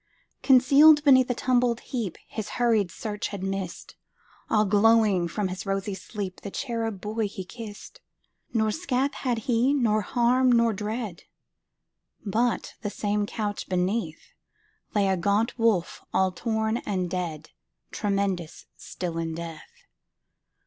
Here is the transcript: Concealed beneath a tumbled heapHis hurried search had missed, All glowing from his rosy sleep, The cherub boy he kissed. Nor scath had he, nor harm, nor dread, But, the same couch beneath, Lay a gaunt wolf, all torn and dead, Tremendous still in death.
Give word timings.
Concealed 0.41 1.03
beneath 1.03 1.29
a 1.29 1.35
tumbled 1.35 1.79
heapHis 1.93 2.49
hurried 2.57 2.89
search 2.89 3.27
had 3.27 3.43
missed, 3.43 3.95
All 4.49 4.65
glowing 4.65 5.27
from 5.27 5.49
his 5.49 5.63
rosy 5.63 5.93
sleep, 5.93 6.41
The 6.41 6.49
cherub 6.49 6.99
boy 6.99 7.27
he 7.27 7.45
kissed. 7.45 8.01
Nor 8.51 8.71
scath 8.71 9.13
had 9.13 9.37
he, 9.45 9.75
nor 9.75 10.01
harm, 10.01 10.51
nor 10.51 10.73
dread, 10.73 11.25
But, 12.25 12.73
the 12.81 12.89
same 12.89 13.27
couch 13.27 13.69
beneath, 13.69 14.33
Lay 14.95 15.07
a 15.07 15.15
gaunt 15.15 15.59
wolf, 15.59 16.03
all 16.11 16.31
torn 16.31 16.77
and 16.77 17.07
dead, 17.07 17.51
Tremendous 17.91 18.65
still 18.75 19.19
in 19.19 19.35
death. 19.35 19.83